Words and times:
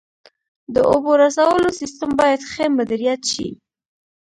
د 0.73 0.75
اوبو 0.91 1.11
رسولو 1.23 1.67
سیستم 1.79 2.09
باید 2.19 2.41
ښه 2.51 2.65
مدیریت 2.77 3.21
شي. 3.33 3.47